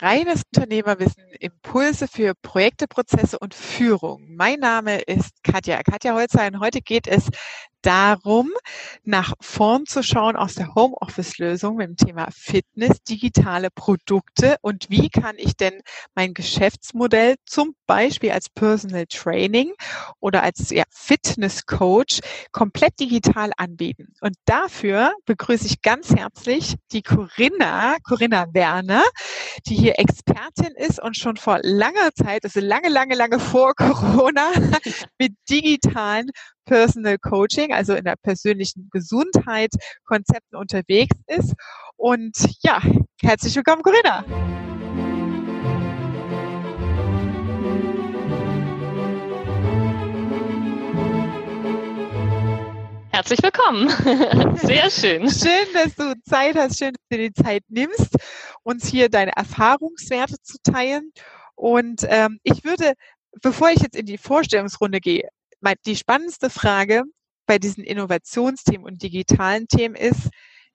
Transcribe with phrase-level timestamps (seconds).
[0.00, 4.24] Reines Unternehmerwissen, Impulse für Projekte, Prozesse und Führung.
[4.30, 7.28] Mein Name ist Katja, Katja Holzer und heute geht es
[7.82, 8.50] darum,
[9.04, 15.08] nach vorn zu schauen aus der Homeoffice-Lösung mit dem Thema Fitness, digitale Produkte und wie
[15.08, 15.80] kann ich denn
[16.14, 19.72] mein Geschäftsmodell zum Beispiel als Personal Training
[20.20, 22.20] oder als ja, Fitness Coach
[22.52, 24.14] komplett digital anbieten.
[24.20, 29.02] Und dafür begrüße ich ganz herzlich die Corinna, Corinna Werner,
[29.66, 34.50] die hier Expertin ist und schon vor langer Zeit, also lange, lange, lange vor Corona,
[35.18, 36.30] mit digitalen
[36.70, 39.70] Personal Coaching, also in der persönlichen Gesundheit
[40.04, 41.54] Konzepten unterwegs ist.
[41.96, 42.80] Und ja,
[43.20, 44.24] herzlich willkommen, Corinna.
[53.10, 53.88] Herzlich willkommen.
[54.58, 55.28] Sehr schön.
[55.28, 58.14] Schön, dass du Zeit hast, schön, dass du dir die Zeit nimmst,
[58.62, 61.10] uns hier deine Erfahrungswerte zu teilen.
[61.56, 62.92] Und ähm, ich würde,
[63.42, 65.28] bevor ich jetzt in die Vorstellungsrunde gehe,
[65.86, 67.04] die spannendste Frage
[67.46, 70.28] bei diesen Innovationsthemen und digitalen Themen ist,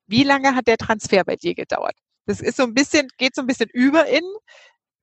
[0.08, 1.95] wie lange hat der Transfer bei dir gedauert?
[2.25, 4.23] Das ist so ein bisschen, geht so ein bisschen über in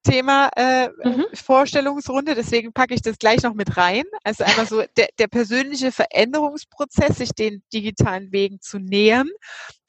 [0.02, 1.27] Thema äh, mhm.
[1.33, 4.05] Vorstellungsrunde, deswegen packe ich das gleich noch mit rein.
[4.24, 9.28] Also einmal so der, der persönliche Veränderungsprozess, sich den digitalen Wegen zu nähern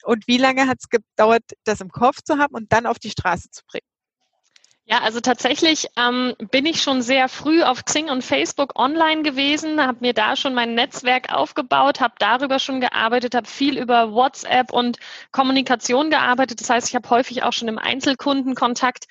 [0.04, 3.10] und wie lange hat es gedauert, das im Kopf zu haben und dann auf die
[3.10, 3.86] Straße zu bringen.
[4.86, 9.80] Ja, also tatsächlich ähm, bin ich schon sehr früh auf Xing und Facebook online gewesen,
[9.80, 14.72] habe mir da schon mein Netzwerk aufgebaut, habe darüber schon gearbeitet, habe viel über WhatsApp
[14.72, 14.98] und
[15.32, 16.60] Kommunikation gearbeitet.
[16.60, 19.06] Das heißt, ich habe häufig auch schon im Einzelkundenkontakt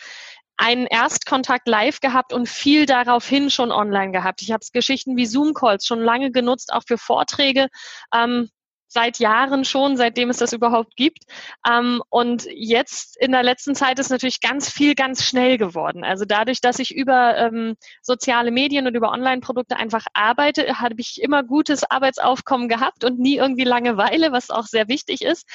[0.58, 4.44] einen Erstkontakt live gehabt und viel daraufhin schon online gehabt.
[4.44, 7.70] Ich habe Geschichten wie Zoom-Calls schon lange genutzt, auch für Vorträge.
[8.14, 8.50] Ähm,
[8.94, 11.24] seit Jahren schon, seitdem es das überhaupt gibt.
[11.68, 16.04] Ähm, und jetzt in der letzten Zeit ist natürlich ganz viel ganz schnell geworden.
[16.04, 21.22] Also dadurch, dass ich über ähm, soziale Medien und über Online-Produkte einfach arbeite, habe ich
[21.22, 25.48] immer gutes Arbeitsaufkommen gehabt und nie irgendwie Langeweile, was auch sehr wichtig ist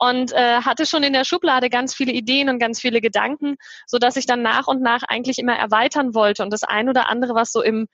[0.00, 3.98] und äh, hatte schon in der Schublade ganz viele Ideen und ganz viele Gedanken, so
[3.98, 7.34] dass ich dann nach und nach eigentlich immer erweitern wollte und das ein oder andere,
[7.34, 7.86] was so im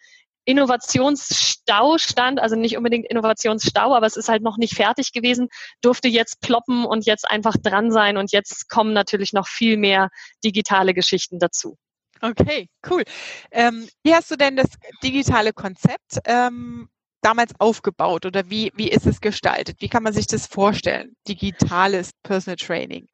[0.46, 5.48] Innovationsstau stand, also nicht unbedingt Innovationsstau, aber es ist halt noch nicht fertig gewesen,
[5.82, 10.08] durfte jetzt ploppen und jetzt einfach dran sein und jetzt kommen natürlich noch viel mehr
[10.44, 11.76] digitale Geschichten dazu.
[12.22, 13.04] Okay, cool.
[13.50, 14.68] Ähm, wie hast du denn das
[15.02, 16.88] digitale Konzept ähm,
[17.20, 19.80] damals aufgebaut oder wie, wie ist es gestaltet?
[19.80, 21.16] Wie kann man sich das vorstellen?
[21.28, 23.08] Digitales Personal Training.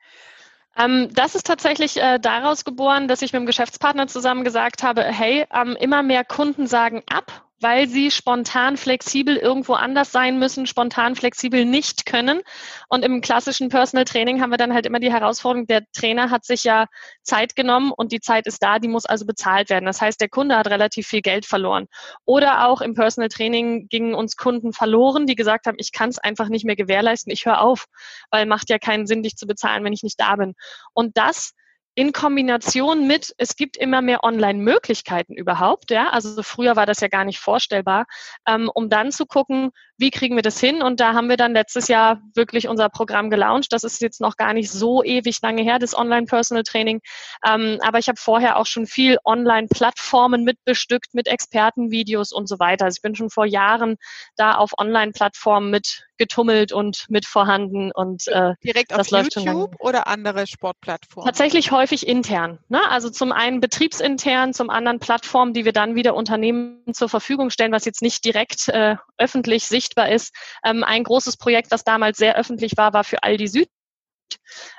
[0.77, 5.03] Ähm, das ist tatsächlich äh, daraus geboren, dass ich mit dem Geschäftspartner zusammen gesagt habe,
[5.05, 10.67] hey, ähm, immer mehr Kunden sagen ab weil sie spontan flexibel irgendwo anders sein müssen,
[10.67, 12.41] spontan flexibel nicht können.
[12.89, 16.45] Und im klassischen Personal Training haben wir dann halt immer die Herausforderung, der Trainer hat
[16.45, 16.87] sich ja
[17.23, 19.87] Zeit genommen und die Zeit ist da, die muss also bezahlt werden.
[19.87, 21.87] Das heißt, der Kunde hat relativ viel Geld verloren.
[22.25, 26.19] Oder auch im Personal Training gingen uns Kunden verloren, die gesagt haben, ich kann es
[26.19, 27.87] einfach nicht mehr gewährleisten, ich höre auf,
[28.31, 30.55] weil macht ja keinen Sinn, dich zu bezahlen, wenn ich nicht da bin.
[30.93, 31.55] Und das
[31.95, 37.09] in Kombination mit, es gibt immer mehr Online-Möglichkeiten überhaupt, ja, also früher war das ja
[37.09, 38.07] gar nicht vorstellbar,
[38.47, 39.71] ähm, um dann zu gucken,
[40.03, 40.83] wie kriegen wir das hin?
[40.83, 43.73] Und da haben wir dann letztes Jahr wirklich unser Programm gelauncht.
[43.73, 47.01] Das ist jetzt noch gar nicht so ewig lange her, das Online-Personal-Training.
[47.47, 52.87] Ähm, aber ich habe vorher auch schon viel Online-Plattformen mitbestückt, mit Expertenvideos und so weiter.
[52.87, 53.97] Also ich bin schon vor Jahren
[54.37, 60.47] da auf Online-Plattformen mit getummelt und mit vorhanden und äh, direkt auf YouTube oder andere
[60.47, 61.27] Sportplattformen?
[61.27, 62.61] Tatsächlich häufig intern.
[62.69, 62.81] Ne?
[62.89, 67.73] Also zum einen betriebsintern, zum anderen Plattformen, die wir dann wieder Unternehmen zur Verfügung stellen,
[67.73, 70.33] was jetzt nicht direkt äh, öffentlich sichtbar ist.
[70.65, 73.69] Ähm, ein großes Projekt, das damals sehr öffentlich war, war für Aldi Süd.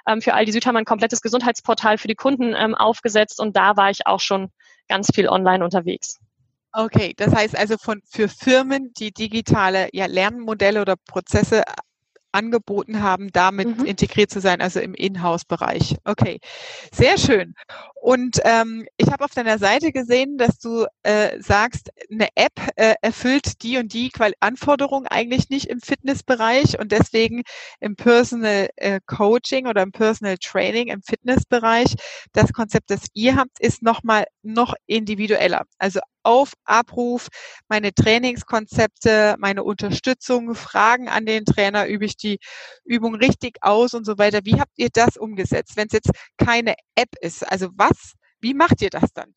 [0.08, 3.58] Ähm, für Aldi Süd haben wir ein komplettes Gesundheitsportal für die Kunden ähm, aufgesetzt und
[3.58, 4.50] da war ich auch schon
[4.88, 6.20] ganz viel online unterwegs.
[6.72, 11.64] Okay, das heißt also von, für Firmen, die digitale ja, Lernmodelle oder Prozesse
[12.34, 13.86] angeboten haben, damit mhm.
[13.86, 15.98] integriert zu sein, also im Inhouse-Bereich.
[16.04, 16.40] Okay,
[16.92, 17.54] sehr schön.
[18.02, 22.96] Und ähm, ich habe auf deiner Seite gesehen, dass du äh, sagst, eine App äh,
[23.02, 27.44] erfüllt die und die Qual Anforderungen eigentlich nicht im Fitnessbereich und deswegen
[27.80, 31.96] im Personal äh, Coaching oder im Personal Training im Fitnessbereich
[32.34, 35.64] das Konzept, das ihr habt, ist nochmal noch individueller.
[35.78, 37.28] Also auf Abruf,
[37.68, 42.40] meine Trainingskonzepte, meine Unterstützung, Fragen an den Trainer, übe ich die
[42.86, 44.40] Übung richtig aus und so weiter.
[44.44, 47.50] Wie habt ihr das umgesetzt, wenn es jetzt keine App ist?
[47.50, 49.34] Also was, wie macht ihr das dann?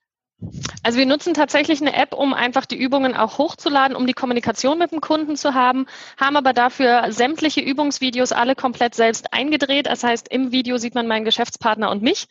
[0.82, 4.78] Also wir nutzen tatsächlich eine App, um einfach die Übungen auch hochzuladen, um die Kommunikation
[4.78, 5.86] mit dem Kunden zu haben,
[6.20, 9.86] haben aber dafür sämtliche Übungsvideos alle komplett selbst eingedreht.
[9.86, 12.26] Das heißt, im Video sieht man meinen Geschäftspartner und mich.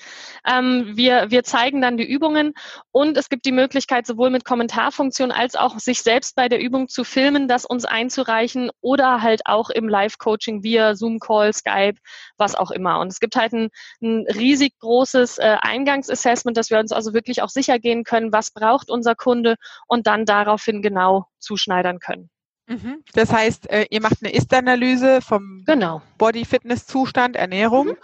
[0.48, 2.54] Ähm, wir, wir zeigen dann die Übungen
[2.92, 6.88] und es gibt die Möglichkeit, sowohl mit Kommentarfunktion als auch sich selbst bei der Übung
[6.88, 11.98] zu filmen, das uns einzureichen oder halt auch im Live-Coaching via Zoom-Call, Skype,
[12.38, 13.00] was auch immer.
[13.00, 13.70] Und es gibt halt ein,
[14.02, 18.52] ein riesig großes äh, Eingangsassessment, dass wir uns also wirklich auch sicher gehen können, was
[18.52, 19.56] braucht unser Kunde
[19.88, 22.30] und dann daraufhin genau zuschneidern können.
[22.68, 23.04] Mhm.
[23.14, 26.02] Das heißt, äh, ihr macht eine Ist-Analyse vom genau.
[26.18, 27.98] Body-Fitness-Zustand, Ernährung mhm.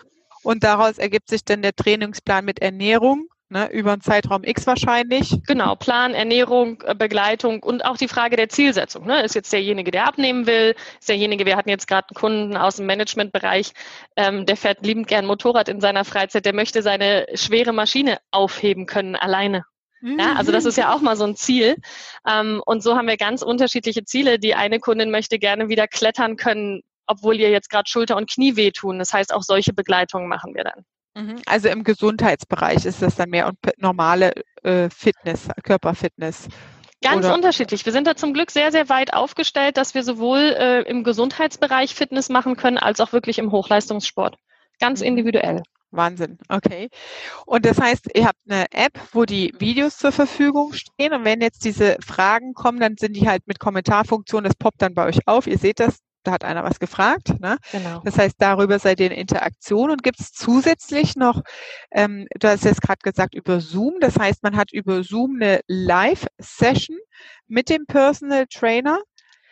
[0.43, 5.43] und daraus ergibt sich dann der Trainingsplan mit Ernährung Ne, über einen Zeitraum X wahrscheinlich.
[5.45, 9.05] Genau, Plan, Ernährung, äh, Begleitung und auch die Frage der Zielsetzung.
[9.05, 9.23] Ne?
[9.23, 12.77] Ist jetzt derjenige, der abnehmen will, ist derjenige, wir hatten jetzt gerade einen Kunden aus
[12.77, 13.73] dem Managementbereich,
[14.15, 18.85] ähm, der fährt liebend gern Motorrad in seiner Freizeit, der möchte seine schwere Maschine aufheben
[18.85, 19.65] können alleine.
[20.01, 21.75] Ja, also das ist ja auch mal so ein Ziel.
[22.27, 24.39] Ähm, und so haben wir ganz unterschiedliche Ziele.
[24.39, 28.55] Die eine Kundin möchte gerne wieder klettern können, obwohl ihr jetzt gerade Schulter und Knie
[28.55, 28.99] wehtun.
[28.99, 30.83] Das heißt, auch solche Begleitungen machen wir dann.
[31.13, 31.41] Mhm.
[31.45, 34.33] Also im Gesundheitsbereich ist das dann mehr normale
[34.63, 36.47] äh, Fitness, Körperfitness.
[37.03, 37.33] Ganz Oder?
[37.33, 37.85] unterschiedlich.
[37.85, 41.95] Wir sind da zum Glück sehr, sehr weit aufgestellt, dass wir sowohl äh, im Gesundheitsbereich
[41.95, 44.37] Fitness machen können, als auch wirklich im Hochleistungssport.
[44.79, 45.07] Ganz mhm.
[45.07, 45.63] individuell.
[45.91, 46.89] Wahnsinn, okay.
[47.45, 51.41] Und das heißt, ihr habt eine App, wo die Videos zur Verfügung stehen und wenn
[51.41, 55.19] jetzt diese Fragen kommen, dann sind die halt mit Kommentarfunktion, das poppt dann bei euch
[55.27, 55.47] auf.
[55.47, 57.39] Ihr seht das, da hat einer was gefragt.
[57.39, 57.57] Ne?
[57.71, 58.01] Genau.
[58.05, 61.41] Das heißt, darüber seid ihr in Interaktion und gibt es zusätzlich noch,
[61.91, 63.95] ähm, du hast jetzt gerade gesagt, über Zoom.
[63.99, 66.97] Das heißt, man hat über Zoom eine Live-Session
[67.47, 68.99] mit dem Personal Trainer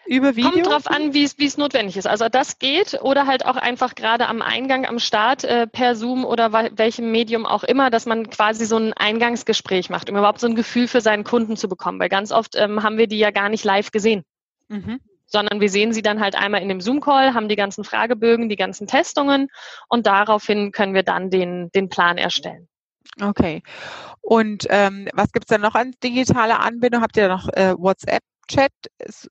[0.10, 0.52] über Video?
[0.52, 2.08] Kommt drauf an, wie es notwendig ist.
[2.08, 6.26] Also das geht oder halt auch einfach gerade am Eingang, am Start äh, per Zoom
[6.26, 10.48] oder welchem Medium auch immer, dass man quasi so ein Eingangsgespräch macht, um überhaupt so
[10.48, 12.00] ein Gefühl für seinen Kunden zu bekommen.
[12.00, 14.24] Weil ganz oft ähm, haben wir die ja gar nicht live gesehen.
[14.68, 15.00] Mhm
[15.32, 18.56] sondern wir sehen sie dann halt einmal in dem Zoom-Call, haben die ganzen Fragebögen, die
[18.56, 19.50] ganzen Testungen
[19.88, 22.68] und daraufhin können wir dann den, den Plan erstellen.
[23.22, 23.62] Okay.
[24.22, 27.04] Und ähm, was gibt's dann noch an digitaler Anbindung?
[27.04, 28.72] Habt ihr noch äh, WhatsApp Chat,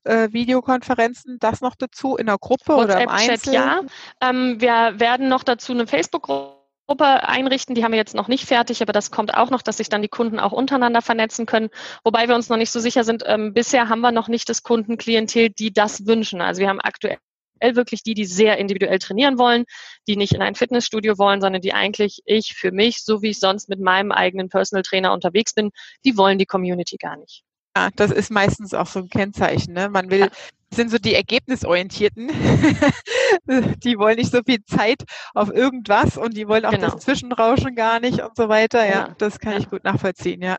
[0.05, 3.53] äh, Videokonferenzen, das noch dazu in der Gruppe WhatsApp oder im Einzel?
[3.53, 3.81] ja.
[4.21, 7.75] Ähm, wir werden noch dazu eine Facebook-Gruppe einrichten.
[7.75, 10.01] Die haben wir jetzt noch nicht fertig, aber das kommt auch noch, dass sich dann
[10.01, 11.69] die Kunden auch untereinander vernetzen können.
[12.03, 13.23] Wobei wir uns noch nicht so sicher sind.
[13.25, 16.41] Ähm, bisher haben wir noch nicht das Kundenklientel, die das wünschen.
[16.41, 17.19] Also wir haben aktuell
[17.61, 19.65] wirklich die, die sehr individuell trainieren wollen,
[20.07, 23.39] die nicht in ein Fitnessstudio wollen, sondern die eigentlich ich für mich, so wie ich
[23.39, 25.71] sonst mit meinem eigenen Personal Trainer unterwegs bin,
[26.05, 27.43] die wollen die Community gar nicht.
[27.79, 29.73] Ja, das ist meistens auch so ein Kennzeichen.
[29.73, 29.87] Ne?
[29.89, 30.29] Man will,
[30.73, 32.27] sind so die Ergebnisorientierten.
[33.83, 35.03] die wollen nicht so viel Zeit
[35.33, 36.89] auf irgendwas und die wollen auch genau.
[36.89, 38.85] das Zwischenrauschen gar nicht und so weiter.
[38.85, 39.15] Ja, ja.
[39.17, 39.59] das kann ja.
[39.59, 40.41] ich gut nachvollziehen.
[40.41, 40.57] Ja,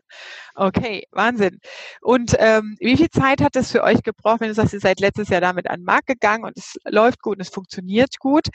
[0.55, 1.59] okay, Wahnsinn.
[2.01, 4.99] Und ähm, wie viel Zeit hat es für euch gebraucht, wenn du sagst, ihr seid
[4.99, 8.47] letztes Jahr damit an den Markt gegangen und es läuft gut und es funktioniert gut?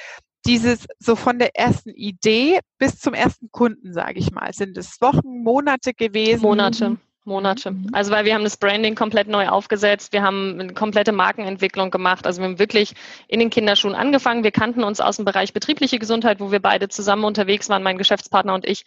[0.44, 5.00] Dieses so von der ersten Idee bis zum ersten Kunden, sage ich mal, sind es
[5.00, 6.42] Wochen, Monate gewesen?
[6.42, 6.98] Monate.
[7.26, 7.72] Monate.
[7.72, 7.88] Mhm.
[7.92, 12.26] Also weil wir haben das Branding komplett neu aufgesetzt, wir haben eine komplette Markenentwicklung gemacht.
[12.26, 12.94] Also wir haben wirklich
[13.28, 14.44] in den Kinderschuhen angefangen.
[14.44, 17.98] Wir kannten uns aus dem Bereich betriebliche Gesundheit, wo wir beide zusammen unterwegs waren, mein
[17.98, 18.84] Geschäftspartner und ich.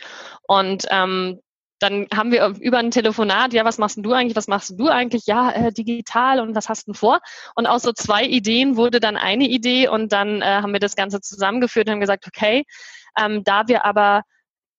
[0.47, 1.39] Und ähm,
[1.79, 5.25] dann haben wir über ein Telefonat, ja, was machst du eigentlich, was machst du eigentlich?
[5.25, 7.19] Ja, äh, digital und was hast du vor?
[7.55, 10.95] Und aus so zwei Ideen wurde dann eine Idee und dann äh, haben wir das
[10.95, 12.65] Ganze zusammengeführt und haben gesagt, okay,
[13.17, 14.23] ähm, da wir aber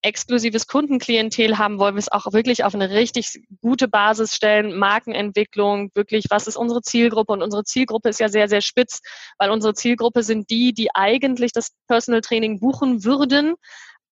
[0.01, 5.91] exklusives Kundenklientel haben, wollen wir es auch wirklich auf eine richtig gute Basis stellen, Markenentwicklung,
[5.93, 7.33] wirklich, was ist unsere Zielgruppe?
[7.33, 9.01] Und unsere Zielgruppe ist ja sehr, sehr spitz,
[9.37, 13.55] weil unsere Zielgruppe sind die, die eigentlich das Personal Training buchen würden,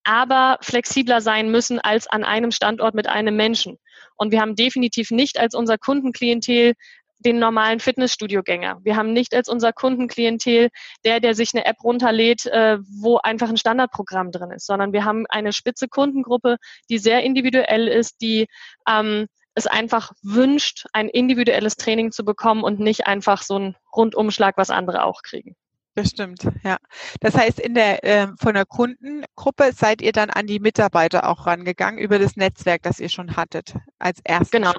[0.03, 3.77] aber flexibler sein müssen als an einem Standort mit einem Menschen.
[4.15, 6.73] Und wir haben definitiv nicht als unser Kundenklientel
[7.19, 8.79] den normalen Fitnessstudio-Gänger.
[8.83, 10.69] Wir haben nicht als unser Kundenklientel
[11.05, 15.05] der, der sich eine App runterlädt, äh, wo einfach ein Standardprogramm drin ist, sondern wir
[15.05, 16.57] haben eine spitze Kundengruppe,
[16.89, 18.47] die sehr individuell ist, die
[18.87, 24.57] ähm, es einfach wünscht, ein individuelles Training zu bekommen und nicht einfach so einen Rundumschlag,
[24.57, 25.55] was andere auch kriegen.
[25.95, 26.77] Das stimmt, ja.
[27.19, 31.45] Das heißt, in der äh, von der Kundengruppe seid ihr dann an die Mitarbeiter auch
[31.45, 34.51] rangegangen über das Netzwerk, das ihr schon hattet als erstes.
[34.51, 34.71] Genau,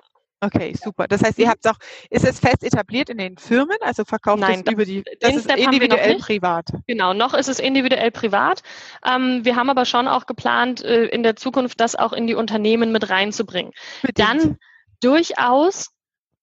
[0.43, 1.07] Okay, super.
[1.07, 1.77] Das heißt, ihr habt auch,
[2.09, 3.77] ist es fest etabliert in den Firmen?
[3.83, 6.69] Also verkauft Nein, es über die, das ist individuell privat?
[6.87, 8.63] Genau, noch ist es individuell privat.
[9.05, 12.35] Ähm, wir haben aber schon auch geplant, äh, in der Zukunft das auch in die
[12.35, 13.73] Unternehmen mit reinzubringen.
[14.03, 14.19] Bedingt.
[14.19, 14.59] Dann
[15.01, 15.91] durchaus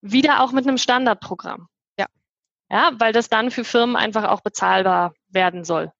[0.00, 1.66] wieder auch mit einem Standardprogramm.
[1.98, 2.06] Ja.
[2.70, 5.90] Ja, weil das dann für Firmen einfach auch bezahlbar werden soll.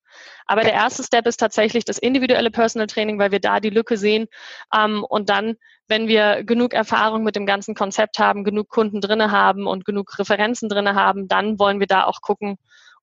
[0.46, 3.96] Aber der erste Step ist tatsächlich das individuelle Personal Training, weil wir da die Lücke
[3.96, 4.26] sehen.
[4.74, 5.56] Ähm, und dann,
[5.86, 10.18] wenn wir genug Erfahrung mit dem ganzen Konzept haben, genug Kunden drinne haben und genug
[10.18, 12.58] Referenzen drinne haben, dann wollen wir da auch gucken,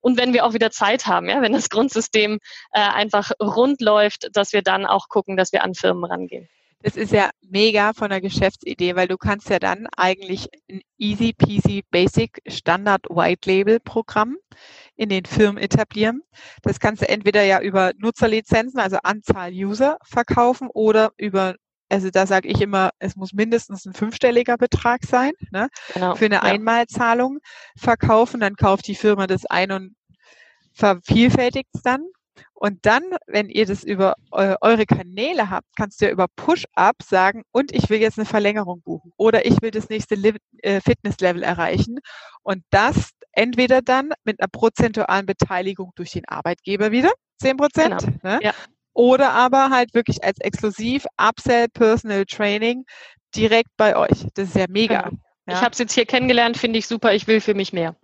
[0.06, 2.38] und wenn wir auch wieder Zeit haben, ja, wenn das Grundsystem
[2.74, 6.48] äh, einfach rund läuft, dass wir dann auch gucken, dass wir an Firmen rangehen.
[6.84, 11.34] Das ist ja mega von der Geschäftsidee, weil du kannst ja dann eigentlich ein easy
[11.34, 14.38] peasy basic Standard White Label Programm
[14.96, 16.22] in den Firmen etablieren.
[16.62, 21.56] Das kannst du entweder ja über Nutzerlizenzen, also Anzahl User verkaufen oder über
[21.88, 25.70] also da sage ich immer, es muss mindestens ein fünfstelliger Betrag sein, ne?
[25.94, 26.42] Genau, für eine.
[26.42, 27.38] Einmalzahlung
[27.78, 29.96] verkaufen, dann kauft die Firma das ein und
[30.74, 32.04] vervielfältigt es dann.
[32.54, 37.44] Und dann, wenn ihr das über eure Kanäle habt, kannst du ja über Push-Up sagen,
[37.52, 40.16] und ich will jetzt eine Verlängerung buchen oder ich will das nächste
[40.64, 42.00] äh, Fitness-Level erreichen.
[42.44, 47.12] Und das entweder dann mit einer prozentualen Beteiligung durch den Arbeitgeber wieder,
[47.42, 48.18] 10 Prozent, genau.
[48.24, 48.40] ne?
[48.42, 48.54] ja.
[48.94, 52.86] oder aber halt wirklich als exklusiv Upsell Personal Training
[53.36, 54.26] direkt bei euch.
[54.34, 55.02] Das ist ja mega.
[55.02, 55.18] Genau.
[55.48, 55.54] Ja.
[55.54, 57.14] Ich habe es jetzt hier kennengelernt, finde ich super.
[57.14, 57.96] Ich will für mich mehr.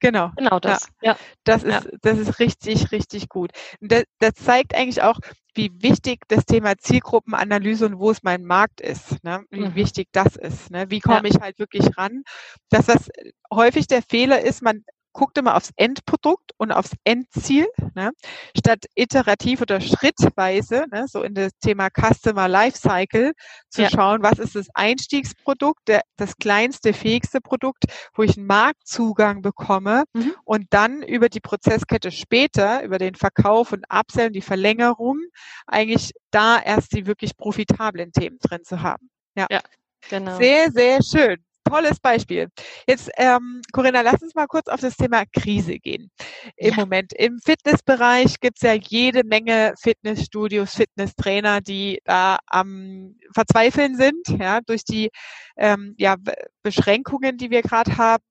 [0.00, 0.32] Genau.
[0.36, 0.88] Genau das.
[1.02, 1.12] Ja.
[1.12, 1.18] ja.
[1.44, 3.52] Das ist, das ist richtig, richtig gut.
[3.80, 5.18] Das, das zeigt eigentlich auch,
[5.54, 9.44] wie wichtig das Thema Zielgruppenanalyse und wo es mein Markt ist, ne?
[9.50, 9.74] wie mhm.
[9.74, 10.70] wichtig das ist.
[10.70, 10.90] Ne?
[10.90, 11.34] Wie komme ja.
[11.34, 12.22] ich halt wirklich ran?
[12.70, 13.10] Das, was
[13.52, 18.12] häufig der Fehler ist, man guckt immer aufs Endprodukt und aufs Endziel, ne?
[18.56, 21.06] statt iterativ oder schrittweise, ne?
[21.08, 23.32] so in das Thema Customer Lifecycle,
[23.68, 23.90] zu ja.
[23.90, 30.04] schauen, was ist das Einstiegsprodukt, der, das kleinste, fähigste Produkt, wo ich einen Marktzugang bekomme
[30.12, 30.34] mhm.
[30.44, 35.18] und dann über die Prozesskette später, über den Verkauf und Upsell, die Verlängerung,
[35.66, 39.10] eigentlich da erst die wirklich profitablen Themen drin zu haben.
[39.34, 39.46] Ja.
[39.50, 39.60] ja.
[40.08, 40.38] Genau.
[40.38, 42.48] Sehr, sehr schön tolles Beispiel.
[42.86, 46.10] Jetzt, ähm, Corinna, lass uns mal kurz auf das Thema Krise gehen.
[46.56, 46.76] Im ja.
[46.76, 54.28] Moment im Fitnessbereich gibt es ja jede Menge Fitnessstudios, Fitnesstrainer, die da am Verzweifeln sind,
[54.38, 55.10] ja, durch die
[55.56, 56.16] ähm, ja,
[56.62, 58.24] Beschränkungen, die wir gerade haben.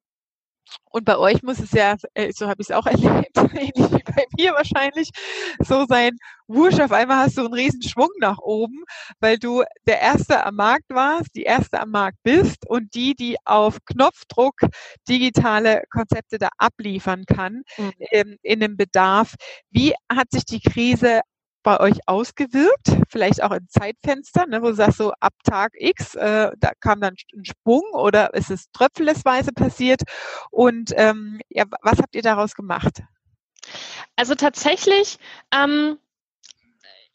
[0.92, 4.04] Und bei euch muss es ja, äh, so habe ich es auch erlebt, ähnlich wie
[4.04, 5.10] bei mir wahrscheinlich,
[5.60, 8.84] so sein, wusch, auf einmal hast du einen riesen Schwung nach oben,
[9.20, 13.38] weil du der Erste am Markt warst, die Erste am Markt bist und die, die
[13.46, 14.56] auf Knopfdruck
[15.08, 17.94] digitale Konzepte da abliefern kann mhm.
[18.12, 19.36] in, in einem Bedarf.
[19.70, 21.22] Wie hat sich die Krise
[21.64, 22.90] bei euch ausgewirkt?
[23.10, 27.02] Vielleicht auch in Zeitfenstern, ne, wo du sagst, so ab Tag X, äh, da kam
[27.02, 30.02] dann ein Sprung oder ist es tröpfelesweise passiert?
[30.52, 33.02] Und ähm, ja, was habt ihr daraus gemacht?
[34.16, 35.18] Also tatsächlich
[35.54, 35.98] ähm,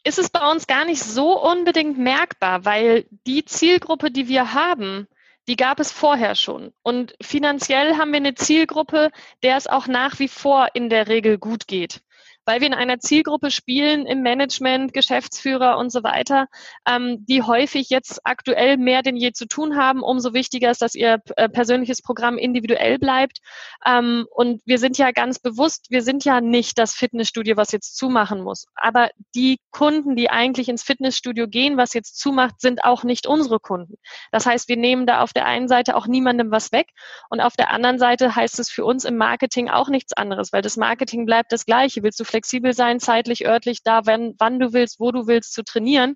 [0.03, 5.07] ist es bei uns gar nicht so unbedingt merkbar, weil die Zielgruppe, die wir haben,
[5.47, 6.73] die gab es vorher schon.
[6.81, 9.11] Und finanziell haben wir eine Zielgruppe,
[9.43, 12.01] der es auch nach wie vor in der Regel gut geht
[12.45, 16.47] weil wir in einer Zielgruppe spielen im Management, Geschäftsführer und so weiter,
[16.87, 20.03] ähm, die häufig jetzt aktuell mehr denn je zu tun haben.
[20.03, 23.39] Umso wichtiger ist, dass ihr äh, persönliches Programm individuell bleibt.
[23.85, 27.97] Ähm, und wir sind ja ganz bewusst, wir sind ja nicht das Fitnessstudio, was jetzt
[27.97, 28.65] zumachen muss.
[28.75, 33.59] Aber die Kunden, die eigentlich ins Fitnessstudio gehen, was jetzt zumacht, sind auch nicht unsere
[33.59, 33.95] Kunden.
[34.31, 36.89] Das heißt, wir nehmen da auf der einen Seite auch niemandem was weg
[37.29, 40.61] und auf der anderen Seite heißt es für uns im Marketing auch nichts anderes, weil
[40.61, 42.03] das Marketing bleibt das gleiche.
[42.03, 45.63] Willst du flexibel sein, zeitlich, örtlich, da, wenn, wann du willst, wo du willst, zu
[45.63, 46.15] trainieren.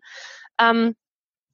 [0.59, 0.95] Ähm,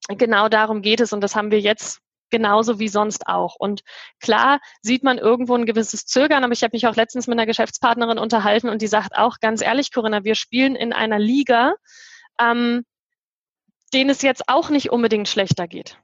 [0.08, 2.00] genau darum geht es und das haben wir jetzt
[2.32, 3.56] genauso wie sonst auch.
[3.56, 3.82] Und
[4.20, 7.46] klar sieht man irgendwo ein gewisses Zögern, aber ich habe mich auch letztens mit einer
[7.46, 11.76] Geschäftspartnerin unterhalten und die sagt auch ganz ehrlich, Corinna, wir spielen in einer Liga,
[12.42, 12.84] ähm,
[13.94, 16.00] denen es jetzt auch nicht unbedingt schlechter geht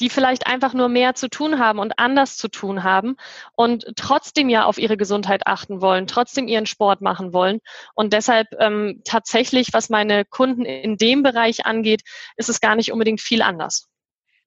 [0.00, 3.16] die vielleicht einfach nur mehr zu tun haben und anders zu tun haben
[3.54, 7.60] und trotzdem ja auf ihre Gesundheit achten wollen, trotzdem ihren Sport machen wollen.
[7.94, 12.02] Und deshalb ähm, tatsächlich, was meine Kunden in dem Bereich angeht,
[12.36, 13.88] ist es gar nicht unbedingt viel anders.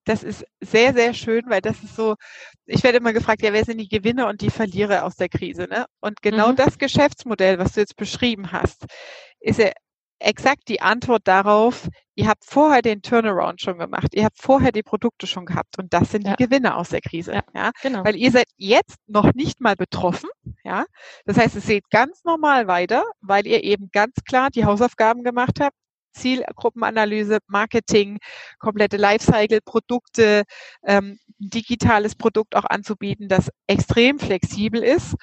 [0.05, 2.15] Das ist sehr, sehr schön, weil das ist so,
[2.67, 5.67] ich werde immer gefragt, ja, wer sind die Gewinner und die Verlierer aus der Krise?
[5.67, 5.85] Ne?
[5.99, 6.57] Und genau mhm.
[6.57, 8.85] das Geschäftsmodell, was du jetzt beschrieben hast,
[9.39, 9.71] ist ja
[10.19, 14.83] exakt die Antwort darauf, ihr habt vorher den Turnaround schon gemacht, ihr habt vorher die
[14.83, 16.35] Produkte schon gehabt und das sind ja.
[16.35, 17.33] die Gewinne aus der Krise.
[17.33, 18.03] Ja, ja, Genau.
[18.03, 20.29] Weil ihr seid jetzt noch nicht mal betroffen.
[20.63, 20.85] Ja?
[21.25, 25.59] Das heißt, es geht ganz normal weiter, weil ihr eben ganz klar die Hausaufgaben gemacht
[25.59, 25.75] habt,
[26.13, 28.19] Zielgruppenanalyse, Marketing,
[28.59, 30.43] komplette Lifecycle, Produkte,
[30.85, 35.15] ähm, digitales Produkt auch anzubieten, das extrem flexibel ist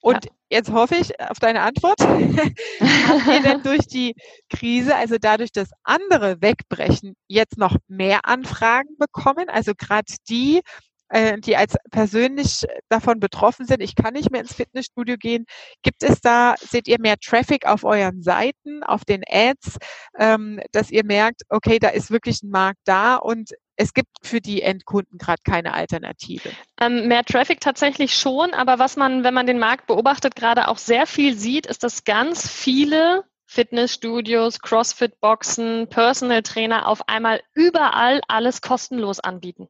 [0.00, 0.30] und ja.
[0.50, 2.00] jetzt hoffe ich auf deine Antwort.
[2.00, 4.14] Habt ihr denn durch die
[4.50, 9.48] Krise, also dadurch, dass andere wegbrechen, jetzt noch mehr Anfragen bekommen?
[9.48, 10.60] Also gerade die,
[11.08, 15.46] äh, die als persönlich davon betroffen sind, ich kann nicht mehr ins Fitnessstudio gehen.
[15.82, 19.78] Gibt es da, seht ihr mehr Traffic auf euren Seiten, auf den Ads,
[20.18, 24.40] ähm, dass ihr merkt, okay, da ist wirklich ein Markt da und es gibt für
[24.40, 26.50] die Endkunden gerade keine Alternative.
[26.80, 30.78] Ähm, mehr Traffic tatsächlich schon, aber was man, wenn man den Markt beobachtet, gerade auch
[30.78, 38.60] sehr viel sieht, ist, dass ganz viele Fitnessstudios, CrossFit-Boxen, Personal Trainer auf einmal überall alles
[38.60, 39.68] kostenlos anbieten.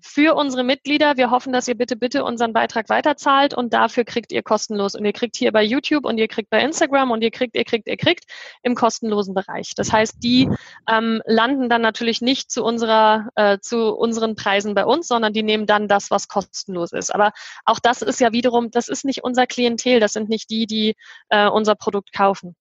[0.00, 1.16] Für unsere Mitglieder.
[1.16, 4.94] Wir hoffen, dass ihr bitte, bitte unseren Beitrag weiterzahlt und dafür kriegt ihr kostenlos.
[4.94, 7.64] Und ihr kriegt hier bei YouTube und ihr kriegt bei Instagram und ihr kriegt, ihr
[7.64, 8.24] kriegt, ihr kriegt
[8.62, 9.72] im kostenlosen Bereich.
[9.76, 10.48] Das heißt, die
[10.88, 15.42] ähm, landen dann natürlich nicht zu unserer, äh, zu unseren Preisen bei uns, sondern die
[15.42, 17.14] nehmen dann das, was kostenlos ist.
[17.14, 17.32] Aber
[17.64, 20.00] auch das ist ja wiederum, das ist nicht unser Klientel.
[20.00, 20.94] Das sind nicht die, die
[21.28, 22.56] äh, unser Produkt kaufen.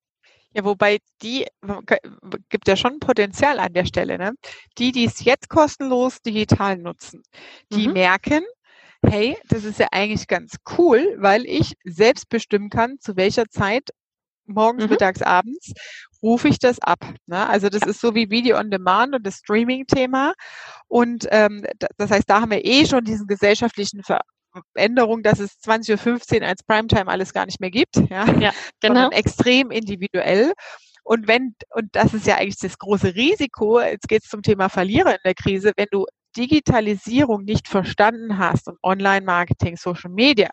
[0.55, 1.45] Ja, wobei die
[2.47, 4.17] gibt ja schon Potenzial an der Stelle.
[4.17, 4.33] Ne?
[4.77, 7.24] Die, die es jetzt kostenlos digital nutzen,
[7.74, 7.93] die mhm.
[7.93, 8.43] merken,
[9.05, 13.89] hey, das ist ja eigentlich ganz cool, weil ich selbst bestimmen kann, zu welcher Zeit
[14.45, 14.91] morgens, mhm.
[14.91, 15.74] mittags, abends
[16.24, 17.05] rufe ich das ab.
[17.25, 17.47] Ne?
[17.47, 20.33] Also das ist so wie Video on Demand und das Streaming-Thema.
[20.88, 21.65] Und ähm,
[21.97, 24.21] das heißt, da haben wir eh schon diesen gesellschaftlichen Ver
[24.74, 27.95] Änderung, dass es 20.15 Uhr als Primetime alles gar nicht mehr gibt.
[28.09, 29.09] Ja, ja genau.
[29.09, 30.53] extrem individuell.
[31.03, 34.69] Und wenn, und das ist ja eigentlich das große Risiko, jetzt geht es zum Thema
[34.69, 40.50] Verlierer in der Krise, wenn du Digitalisierung nicht verstanden hast und Online-Marketing, Social Media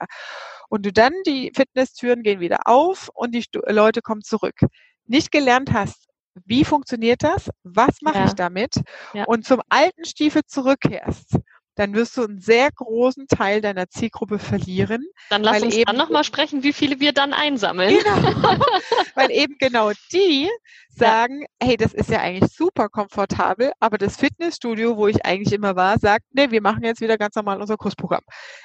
[0.69, 4.61] und du dann die Fitnesstüren gehen wieder auf und die Leute kommen zurück,
[5.07, 6.07] nicht gelernt hast,
[6.45, 8.25] wie funktioniert das, was mache ja.
[8.27, 8.81] ich damit
[9.13, 9.25] ja.
[9.25, 11.39] und zum alten Stiefel zurückkehrst,
[11.75, 15.05] dann wirst du einen sehr großen Teil deiner Zielgruppe verlieren.
[15.31, 17.97] Dann lass uns eben, dann nochmal sprechen, wie viele wir dann einsammeln.
[17.99, 18.17] Genau,
[19.15, 20.49] weil eben genau die
[20.95, 21.69] sagen, ja.
[21.69, 25.99] hey, das ist ja eigentlich super komfortabel, aber das Fitnessstudio, wo ich eigentlich immer war,
[25.99, 28.23] sagt, nee, wir machen jetzt wieder ganz normal unser Kursprogramm.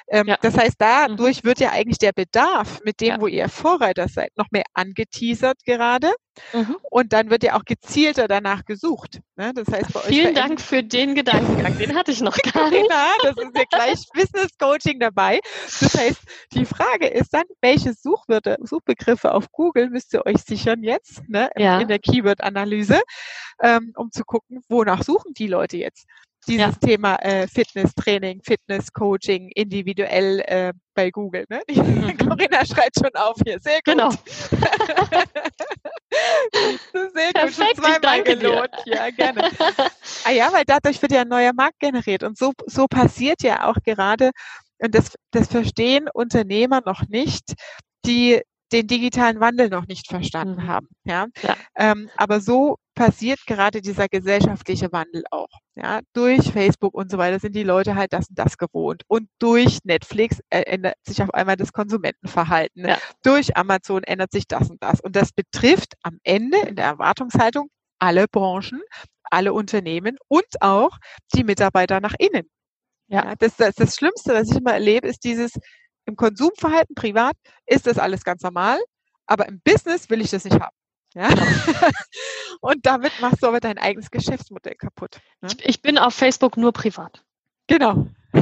[0.08, 0.36] Ähm, ja.
[0.42, 1.48] Das heißt, dadurch mhm.
[1.48, 3.20] wird ja eigentlich der Bedarf mit dem, ja.
[3.20, 6.12] wo ihr Vorreiter seid, noch mehr angeteasert gerade.
[6.52, 6.76] Mhm.
[6.90, 9.20] Und dann wird ja auch gezielter danach gesucht.
[9.36, 9.52] Ne?
[9.54, 12.88] Das heißt, bei Vielen Dank für den Gedankengang, den hatte ich noch gar nicht.
[12.98, 15.40] Ja, das ist ja gleich Business Coaching dabei.
[15.80, 16.20] Das heißt,
[16.52, 21.50] die Frage ist dann, welche Suchwörter, Suchbegriffe auf Google müsst ihr euch sichern jetzt ne,
[21.56, 21.80] ja.
[21.80, 23.00] in der Keyword-Analyse,
[23.62, 26.06] ähm, um zu gucken, wonach suchen die Leute jetzt
[26.48, 26.72] dieses ja.
[26.72, 31.44] Thema äh, Fitness-Training, Fitness-Coaching individuell äh, bei Google.
[31.48, 31.60] Ne?
[31.68, 32.16] Mhm.
[32.18, 33.60] Corinna schreit schon auf hier.
[33.60, 33.94] Sehr gut.
[33.94, 34.10] Genau.
[37.14, 37.52] Sehr gut.
[37.52, 38.70] Schon zweimal gelohnt.
[38.84, 38.94] Dir.
[38.94, 39.50] Ja, gerne.
[40.24, 42.24] ah ja, weil dadurch wird ja ein neuer Markt generiert.
[42.24, 44.30] Und so, so passiert ja auch gerade,
[44.78, 47.54] und das, das verstehen Unternehmer noch nicht,
[48.04, 48.40] die
[48.72, 50.68] den digitalen Wandel noch nicht verstanden mhm.
[50.68, 50.88] haben.
[51.04, 51.26] Ja?
[51.42, 51.56] ja.
[51.76, 55.48] Ähm, aber so passiert gerade dieser gesellschaftliche Wandel auch.
[55.76, 56.00] Ja?
[56.14, 59.04] Durch Facebook und so weiter sind die Leute halt das und das gewohnt.
[59.06, 62.88] Und durch Netflix ändert sich auf einmal das Konsumentenverhalten.
[62.88, 62.98] Ja.
[63.22, 65.00] Durch Amazon ändert sich das und das.
[65.00, 68.82] Und das betrifft am Ende in der Erwartungshaltung alle Branchen,
[69.22, 70.98] alle Unternehmen und auch
[71.34, 72.50] die Mitarbeiter nach innen.
[73.06, 75.52] Ja, ja das, das, das Schlimmste, was ich immer erlebe, ist dieses,
[76.04, 78.80] im Konsumverhalten privat ist das alles ganz normal,
[79.26, 80.74] aber im Business will ich das nicht haben.
[81.14, 81.28] Ja?
[81.28, 81.46] Genau.
[82.60, 85.20] Und damit machst du aber dein eigenes Geschäftsmodell kaputt.
[85.40, 85.48] Ne?
[85.58, 87.22] Ich, ich bin auf Facebook nur privat.
[87.68, 88.08] Genau.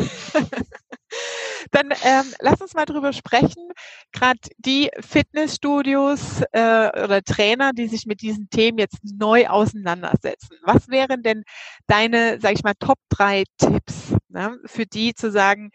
[1.73, 3.71] Dann ähm, lass uns mal drüber sprechen.
[4.13, 10.57] Gerade die Fitnessstudios äh, oder Trainer, die sich mit diesen Themen jetzt neu auseinandersetzen.
[10.63, 11.45] Was wären denn
[11.87, 15.71] deine, sag ich mal, Top drei Tipps ne, für die zu sagen,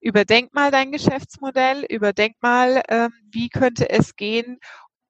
[0.00, 4.58] überdenk mal dein Geschäftsmodell, überdenk mal, äh, wie könnte es gehen,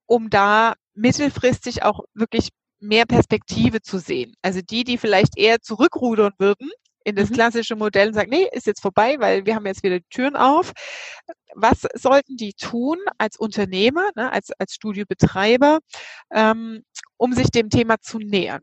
[0.06, 4.34] um da mittelfristig auch wirklich mehr Perspektive zu sehen.
[4.42, 6.70] Also die, die vielleicht eher zurückrudern würden
[7.04, 7.34] in das mhm.
[7.34, 10.36] klassische Modell und sagen, nee, ist jetzt vorbei, weil wir haben jetzt wieder die Türen
[10.36, 10.72] auf.
[11.54, 15.78] Was sollten die tun als Unternehmer, ne, als, als Studiobetreiber,
[16.32, 16.82] ähm,
[17.16, 18.62] um sich dem Thema zu nähern?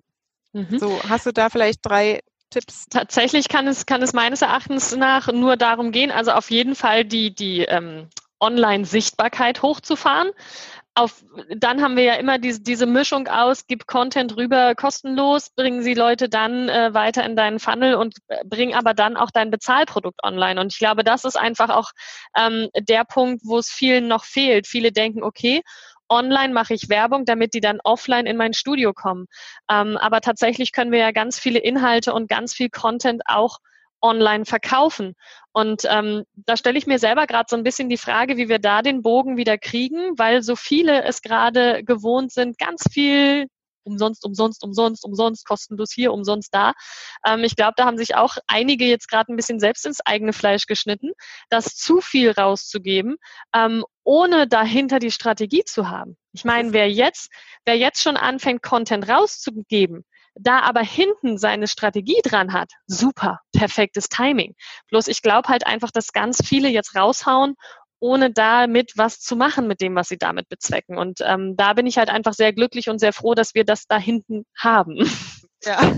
[0.53, 0.79] Mhm.
[0.79, 2.85] So, hast du da vielleicht drei Tipps?
[2.89, 7.05] Tatsächlich kann es, kann es meines Erachtens nach nur darum gehen, also auf jeden Fall
[7.05, 10.31] die, die ähm, Online-Sichtbarkeit hochzufahren.
[10.93, 11.23] Auf,
[11.55, 15.93] dann haben wir ja immer diese, diese Mischung aus, gib Content rüber kostenlos, bringen sie
[15.93, 20.21] Leute dann äh, weiter in deinen Funnel und äh, bring aber dann auch dein Bezahlprodukt
[20.23, 20.59] online.
[20.59, 21.91] Und ich glaube, das ist einfach auch
[22.37, 24.67] ähm, der Punkt, wo es vielen noch fehlt.
[24.67, 25.61] Viele denken, okay,
[26.09, 29.27] online mache ich Werbung, damit die dann offline in mein Studio kommen.
[29.69, 33.59] Ähm, aber tatsächlich können wir ja ganz viele Inhalte und ganz viel Content auch
[34.01, 35.15] online verkaufen.
[35.53, 38.59] Und ähm, da stelle ich mir selber gerade so ein bisschen die Frage, wie wir
[38.59, 43.47] da den Bogen wieder kriegen, weil so viele es gerade gewohnt sind, ganz viel
[43.83, 46.73] umsonst, umsonst, umsonst, umsonst, kostenlos hier, umsonst da.
[47.25, 50.33] Ähm, ich glaube, da haben sich auch einige jetzt gerade ein bisschen selbst ins eigene
[50.33, 51.11] Fleisch geschnitten,
[51.49, 53.17] das zu viel rauszugeben,
[53.53, 56.17] ähm, ohne dahinter die Strategie zu haben.
[56.33, 57.29] Ich meine, wer jetzt,
[57.65, 64.09] wer jetzt schon anfängt, Content rauszugeben, da aber hinten seine Strategie dran hat, super, perfektes
[64.09, 64.55] Timing.
[64.89, 67.55] Bloß ich glaube halt einfach, dass ganz viele jetzt raushauen
[68.01, 70.97] ohne damit was zu machen mit dem, was sie damit bezwecken.
[70.97, 73.85] Und ähm, da bin ich halt einfach sehr glücklich und sehr froh, dass wir das
[73.85, 74.97] da hinten haben.
[75.63, 75.95] Ja,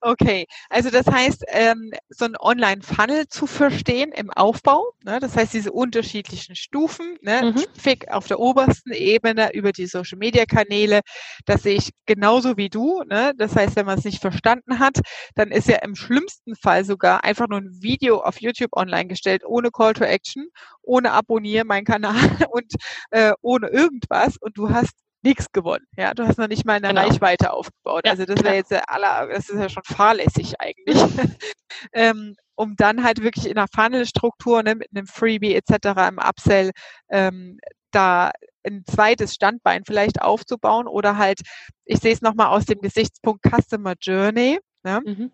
[0.00, 0.46] okay.
[0.68, 5.20] Also das heißt, ähm, so ein Online-Funnel zu verstehen im Aufbau, ne?
[5.20, 7.54] das heißt diese unterschiedlichen Stufen, ne?
[7.54, 7.94] Mhm.
[8.10, 11.00] auf der obersten Ebene über die Social-Media-Kanäle,
[11.44, 13.02] das sehe ich genauso wie du.
[13.04, 13.32] Ne?
[13.36, 15.00] Das heißt, wenn man es nicht verstanden hat,
[15.34, 19.42] dann ist ja im schlimmsten Fall sogar einfach nur ein Video auf YouTube online gestellt,
[19.46, 20.48] ohne Call to Action,
[20.82, 22.14] ohne Abonnieren meinen Kanal
[22.50, 22.72] und
[23.10, 25.86] äh, ohne irgendwas und du hast nichts gewonnen.
[25.96, 27.00] Ja, du hast noch nicht mal eine genau.
[27.00, 28.02] Reichweite aufgebaut.
[28.04, 30.96] Ja, also das wäre jetzt der aller, das ist ja schon fahrlässig eigentlich.
[31.92, 36.08] ähm, um dann halt wirklich in einer Funnel-Struktur ne, mit einem Freebie etc.
[36.08, 36.70] im Upsell
[37.10, 37.58] ähm,
[37.90, 38.30] da
[38.64, 41.40] ein zweites Standbein vielleicht aufzubauen oder halt,
[41.84, 44.58] ich sehe es nochmal aus dem Gesichtspunkt Customer Journey.
[44.82, 45.00] Ne?
[45.04, 45.32] Mhm.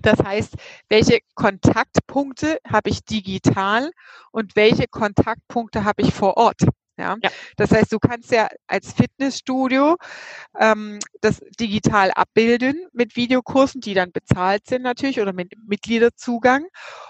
[0.00, 0.54] Das heißt,
[0.88, 3.90] welche Kontaktpunkte habe ich digital
[4.30, 6.62] und welche Kontaktpunkte habe ich vor Ort?
[6.98, 7.16] Ja?
[7.22, 7.30] ja?
[7.56, 9.96] Das heißt, du kannst ja als Fitnessstudio
[10.58, 16.66] ähm, das digital abbilden mit Videokursen, die dann bezahlt sind natürlich oder mit Mitgliederzugang.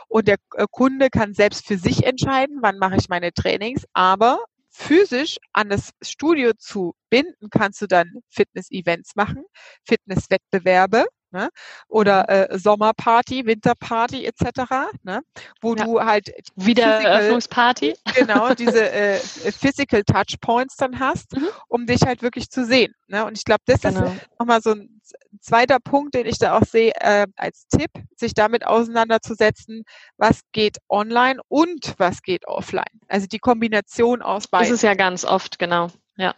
[0.09, 3.85] Und der äh, Kunde kann selbst für sich entscheiden, wann mache ich meine Trainings.
[3.92, 4.38] Aber
[4.70, 9.44] physisch an das Studio zu binden, kannst du dann Fitness-Events machen,
[9.85, 11.51] Fitnesswettbewerbe ne?
[11.88, 12.55] oder mhm.
[12.55, 15.23] äh, Sommerparty, Winterparty etc., ne?
[15.61, 15.85] wo ja.
[15.85, 21.49] du halt Wiedereröffnungsparty, genau diese äh, Physical Touchpoints dann hast, mhm.
[21.69, 22.95] um dich halt wirklich zu sehen.
[23.07, 23.25] Ne?
[23.25, 24.07] Und ich glaube, das genau.
[24.07, 25.01] ist nochmal so ein
[25.41, 29.85] zweiter Punkt, den ich da auch sehe äh, als Tipp, sich damit auseinanderzusetzen,
[30.17, 32.85] was geht online und was geht offline.
[33.09, 34.69] Also die Kombination aus beiden.
[34.69, 35.88] Das ist ja ganz oft, genau.
[36.17, 36.35] Ja.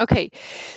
[0.00, 0.30] Okay,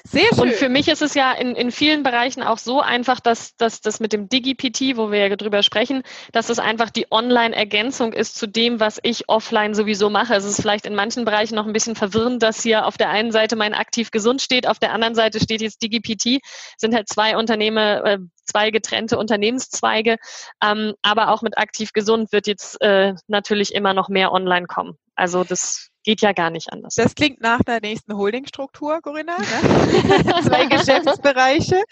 [0.04, 0.40] sehr schön.
[0.40, 3.80] Und für mich ist es ja in, in vielen Bereichen auch so einfach, dass, dass
[3.80, 8.36] das mit dem DigiPT, wo wir ja drüber sprechen, dass es einfach die Online-Ergänzung ist
[8.36, 10.36] zu dem, was ich offline sowieso mache.
[10.36, 13.32] Es ist vielleicht in manchen Bereichen noch ein bisschen verwirrend, dass hier auf der einen
[13.32, 16.42] Seite mein aktiv gesund steht, auf der anderen Seite steht jetzt DigiPT,
[16.78, 20.18] sind halt zwei Unternehmen, äh, zwei getrennte Unternehmenszweige.
[20.62, 24.98] Ähm, aber auch mit aktiv gesund wird jetzt äh, natürlich immer noch mehr online kommen.
[25.16, 26.96] Also das geht ja gar nicht anders.
[26.96, 29.38] Das klingt nach der nächsten Holdingstruktur, Corinna.
[29.38, 30.44] Ne?
[30.44, 31.84] Zwei Geschäftsbereiche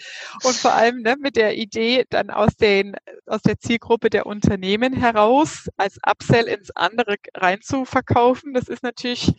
[0.44, 2.94] und vor allem ne, mit der Idee, dann aus, den,
[3.26, 8.54] aus der Zielgruppe der Unternehmen heraus als Upsell ins andere rein zu verkaufen.
[8.54, 9.32] Das ist natürlich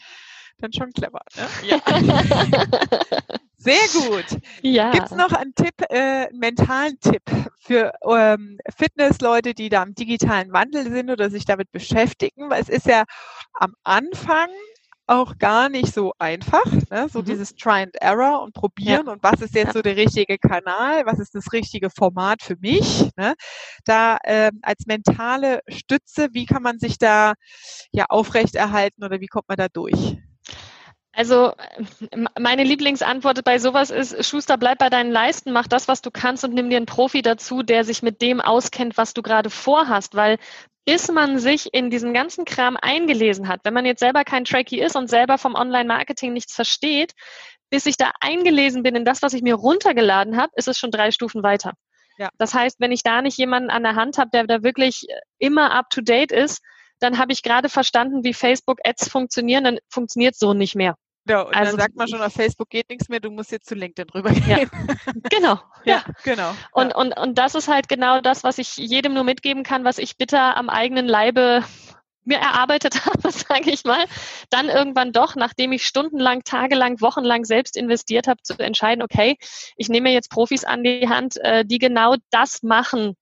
[0.60, 1.22] dann schon clever.
[1.36, 1.48] Ne?
[1.68, 1.80] Ja.
[3.58, 4.42] Sehr gut.
[4.62, 4.92] Ja.
[4.92, 7.24] Gibt es noch einen Tipp, äh, einen mentalen Tipp
[7.60, 12.50] für ähm, Fitnessleute, die da im digitalen Wandel sind oder sich damit beschäftigen?
[12.50, 13.06] Weil es ist ja
[13.54, 14.50] am Anfang
[15.08, 17.08] auch gar nicht so einfach, ne?
[17.10, 17.26] so mhm.
[17.26, 19.12] dieses Try and Error und probieren ja.
[19.12, 19.74] und was ist jetzt ja.
[19.74, 23.34] so der richtige Kanal, was ist das richtige Format für mich, ne?
[23.86, 27.34] da äh, als mentale Stütze, wie kann man sich da
[27.92, 30.18] ja aufrechterhalten oder wie kommt man da durch?
[31.16, 31.54] Also
[32.40, 36.44] meine Lieblingsantwort bei sowas ist, Schuster, bleib bei deinen Leisten, mach das, was du kannst
[36.44, 40.16] und nimm dir einen Profi dazu, der sich mit dem auskennt, was du gerade vorhast,
[40.16, 40.38] weil
[40.86, 44.82] bis man sich in diesen ganzen Kram eingelesen hat, wenn man jetzt selber kein Tracky
[44.82, 47.14] ist und selber vom Online-Marketing nichts versteht,
[47.70, 50.92] bis ich da eingelesen bin in das, was ich mir runtergeladen habe, ist es schon
[50.92, 51.74] drei Stufen weiter.
[52.18, 52.30] Ja.
[52.38, 55.72] Das heißt, wenn ich da nicht jemanden an der Hand habe, der da wirklich immer
[55.72, 56.62] up-to-date ist,
[57.00, 60.96] dann habe ich gerade verstanden, wie Facebook-Ads funktionieren, dann funktioniert so nicht mehr.
[61.26, 63.68] Genau, und also, dann sagt man schon, auf Facebook geht nichts mehr, du musst jetzt
[63.68, 64.48] zu LinkedIn rübergehen.
[64.48, 64.58] Ja.
[65.30, 65.60] Genau.
[65.86, 66.50] ja, ja, genau.
[66.72, 66.96] Und, ja.
[66.96, 70.18] Und, und das ist halt genau das, was ich jedem nur mitgeben kann, was ich
[70.18, 71.64] bitter am eigenen Leibe
[72.26, 74.06] mir erarbeitet habe, sage ich mal,
[74.50, 79.38] dann irgendwann doch, nachdem ich stundenlang, tagelang, wochenlang selbst investiert habe, zu entscheiden, okay,
[79.78, 83.16] ich nehme jetzt Profis an die Hand, äh, die genau das machen,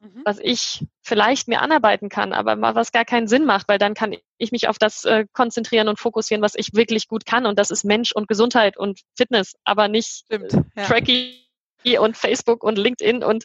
[0.00, 0.22] mhm.
[0.24, 4.14] was ich vielleicht mir anarbeiten kann, aber was gar keinen Sinn macht, weil dann kann
[4.38, 7.46] ich mich auf das äh, konzentrieren und fokussieren, was ich wirklich gut kann.
[7.46, 10.84] Und das ist Mensch und Gesundheit und Fitness, aber nicht Stimmt, ja.
[10.84, 11.44] Tracky
[11.98, 13.44] und Facebook und LinkedIn und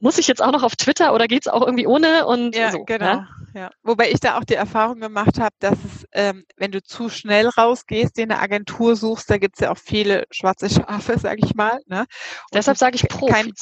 [0.00, 2.26] muss ich jetzt auch noch auf Twitter oder geht's auch irgendwie ohne?
[2.26, 3.04] Und ja, so, genau.
[3.04, 3.28] Ja?
[3.54, 3.70] Ja.
[3.82, 7.48] Wobei ich da auch die Erfahrung gemacht habe, dass es, ähm, wenn du zu schnell
[7.48, 11.80] rausgehst, dir eine Agentur suchst, da gibt's ja auch viele schwarze Schafe, sag ich mal.
[11.86, 12.06] Ne?
[12.52, 13.34] Deshalb sage ich Profis.
[13.34, 13.52] kein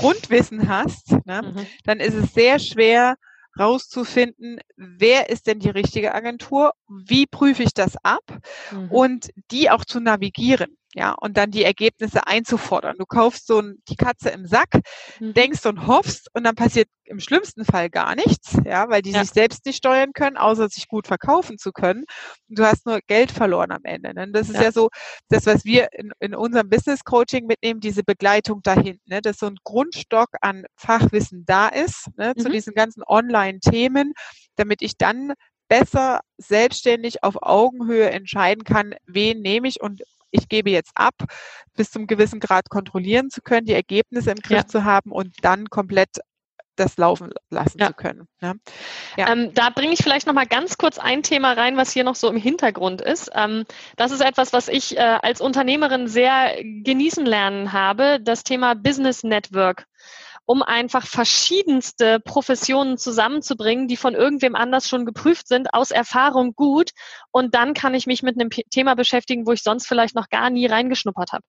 [0.00, 1.42] Grundwissen hast, ne?
[1.42, 1.66] Mhm.
[1.84, 3.16] dann ist es sehr schwer,
[3.58, 8.24] rauszufinden, wer ist denn die richtige Agentur, wie prüfe ich das ab
[8.70, 8.90] mhm.
[8.90, 10.76] und die auch zu navigieren.
[10.96, 12.96] Ja, und dann die Ergebnisse einzufordern.
[12.98, 14.80] Du kaufst so ein, die Katze im Sack,
[15.20, 15.34] mhm.
[15.34, 19.20] denkst und hoffst und dann passiert im schlimmsten Fall gar nichts, ja, weil die ja.
[19.20, 22.04] sich selbst nicht steuern können, außer sich gut verkaufen zu können.
[22.48, 24.14] Und du hast nur Geld verloren am Ende.
[24.14, 24.32] Ne?
[24.32, 24.62] Das ist ja.
[24.62, 24.88] ja so
[25.28, 29.20] das, was wir in, in unserem Business Coaching mitnehmen, diese Begleitung dahin, ne?
[29.20, 32.32] dass so ein Grundstock an Fachwissen da ist, ne?
[32.34, 32.40] Mhm.
[32.40, 34.14] zu diesen ganzen Online-Themen,
[34.56, 35.34] damit ich dann
[35.68, 41.14] besser selbstständig auf Augenhöhe entscheiden kann, wen nehme ich und ich gebe jetzt ab,
[41.74, 44.66] bis zum gewissen Grad kontrollieren zu können, die Ergebnisse im Griff ja.
[44.66, 46.18] zu haben und dann komplett
[46.76, 47.88] das laufen lassen ja.
[47.88, 48.28] zu können.
[48.40, 48.54] Ja.
[49.16, 49.32] Ja.
[49.32, 52.14] Ähm, da bringe ich vielleicht noch mal ganz kurz ein Thema rein, was hier noch
[52.14, 53.30] so im Hintergrund ist.
[53.34, 53.64] Ähm,
[53.96, 59.22] das ist etwas, was ich äh, als Unternehmerin sehr genießen lernen habe, das Thema Business
[59.22, 59.86] Network
[60.46, 66.92] um einfach verschiedenste Professionen zusammenzubringen, die von irgendwem anders schon geprüft sind, aus Erfahrung gut.
[67.32, 70.48] Und dann kann ich mich mit einem Thema beschäftigen, wo ich sonst vielleicht noch gar
[70.50, 71.44] nie reingeschnuppert habe.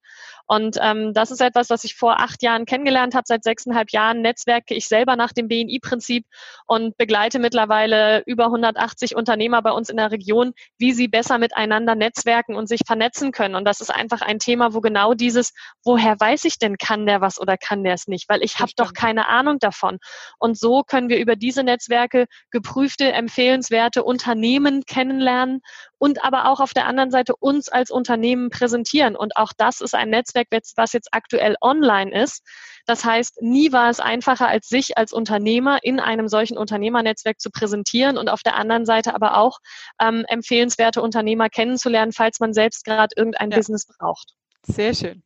[0.48, 3.26] Und ähm, das ist etwas, was ich vor acht Jahren kennengelernt habe.
[3.28, 6.26] Seit sechseinhalb Jahren netzwerke ich selber nach dem BNI-Prinzip
[6.66, 11.96] und begleite mittlerweile über 180 Unternehmer bei uns in der Region, wie sie besser miteinander
[11.96, 13.56] netzwerken und sich vernetzen können.
[13.56, 17.22] Und das ist einfach ein Thema, wo genau dieses, woher weiß ich denn, kann der
[17.22, 18.30] was oder kann der es nicht?
[18.30, 20.00] Weil ich habe doch doch keine Ahnung davon.
[20.40, 25.62] Und so können wir über diese Netzwerke geprüfte, empfehlenswerte Unternehmen kennenlernen
[25.98, 29.16] und aber auch auf der anderen Seite uns als Unternehmen präsentieren.
[29.16, 32.44] Und auch das ist ein Netzwerk, was jetzt aktuell online ist.
[32.86, 37.50] Das heißt, nie war es einfacher, als sich als Unternehmer in einem solchen Unternehmernetzwerk zu
[37.50, 39.60] präsentieren und auf der anderen Seite aber auch
[40.00, 43.58] ähm, empfehlenswerte Unternehmer kennenzulernen, falls man selbst gerade irgendein ja.
[43.58, 44.34] Business braucht.
[44.64, 45.24] Sehr schön.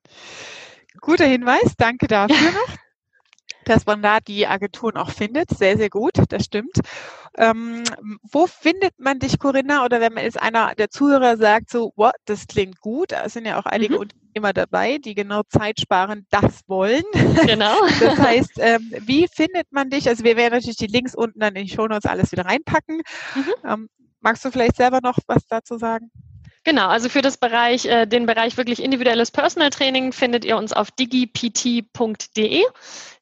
[0.99, 2.77] Guter Hinweis, danke dafür noch
[3.65, 5.49] dass man da die Agenturen auch findet.
[5.49, 6.79] Sehr, sehr gut, das stimmt.
[7.37, 7.83] Ähm,
[8.23, 9.85] wo findet man dich, Corinna?
[9.85, 13.45] Oder wenn man jetzt einer der Zuhörer sagt, so, what, das klingt gut, da sind
[13.45, 14.01] ja auch einige mhm.
[14.01, 17.03] Unternehmer dabei, die genau Zeit sparen, das wollen.
[17.45, 17.75] Genau.
[17.99, 20.07] das heißt, ähm, wie findet man dich?
[20.07, 23.01] Also wir werden natürlich die Links unten dann in die Show Notes alles wieder reinpacken.
[23.35, 23.53] Mhm.
[23.65, 26.11] Ähm, magst du vielleicht selber noch was dazu sagen?
[26.63, 30.73] Genau, also für das Bereich, äh, den Bereich wirklich individuelles Personal Training findet ihr uns
[30.73, 32.63] auf digipt.de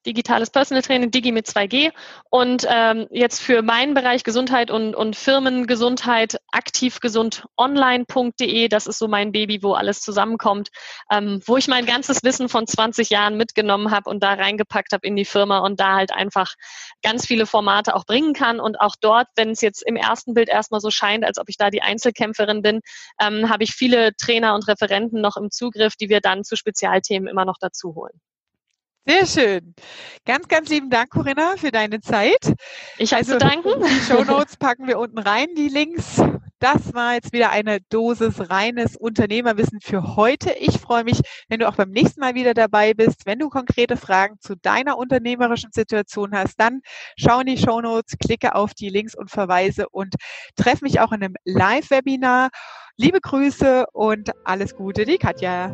[0.06, 1.92] digitales Personal Training, Digi mit 2G.
[2.30, 8.68] Und ähm, jetzt für meinen Bereich Gesundheit und, und Firmengesundheit aktivgesundonline.de.
[8.70, 10.70] Das ist so mein Baby, wo alles zusammenkommt,
[11.12, 15.06] ähm, wo ich mein ganzes Wissen von 20 Jahren mitgenommen habe und da reingepackt habe
[15.06, 16.54] in die Firma und da halt einfach
[17.04, 18.60] ganz viele Formate auch bringen kann.
[18.60, 21.58] Und auch dort, wenn es jetzt im ersten Bild erstmal so scheint, als ob ich
[21.58, 22.82] da die Einzelkämpferin bin,
[23.22, 27.28] ähm, habe ich viele Trainer und Referenten noch im Zugriff, die wir dann zu Spezialthemen
[27.28, 28.20] immer noch dazu holen.
[29.06, 29.74] Sehr schön.
[30.26, 32.54] Ganz, ganz lieben Dank, Corinna, für deine Zeit.
[32.98, 33.70] Ich habe also, zu danken.
[33.84, 36.22] Die Show Notes packen wir unten rein, die Links.
[36.60, 40.52] Das war jetzt wieder eine Dosis reines Unternehmerwissen für heute.
[40.60, 43.26] Ich freue mich, wenn du auch beim nächsten Mal wieder dabei bist.
[43.26, 46.82] Wenn du konkrete Fragen zu deiner unternehmerischen Situation hast, dann
[47.16, 50.16] schau in die Show Notes, klicke auf die Links und Verweise und
[50.58, 52.50] treffe mich auch in einem Live-Webinar.
[52.98, 55.74] Liebe Grüße und alles Gute, die Katja.